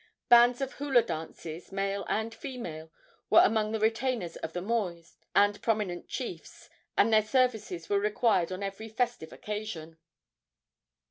Bands 0.29 0.61
of 0.61 0.71
hula 0.73 1.03
dancers, 1.03 1.71
male 1.71 2.07
and 2.09 2.33
female, 2.33 2.91
were 3.29 3.41
among 3.43 3.71
the 3.71 3.79
retainers 3.79 4.35
of 4.37 4.53
the 4.53 4.59
mois 4.63 5.15
and 5.35 5.61
prominent 5.61 6.07
chiefs, 6.07 6.71
and 6.97 7.13
their 7.13 7.21
services 7.21 7.87
were 7.87 7.99
required 7.99 8.51
on 8.51 8.63
every 8.63 8.89
festive 8.89 9.31
occasion. 9.31 9.99